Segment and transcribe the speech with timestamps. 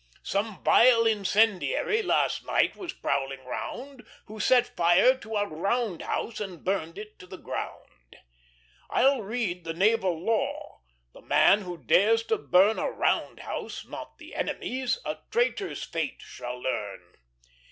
[0.23, 6.39] "Some vile incendiary Last night was prowling round, Who set fire to our round house
[6.39, 8.15] And burned it to the ground.
[8.89, 10.81] "I'll read the Naval Law;
[11.13, 16.19] The man who dares to burn A round house, not the Enemy's, A traitor's fate
[16.23, 17.13] shall learn.